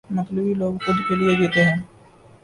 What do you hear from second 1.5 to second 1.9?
ہیں۔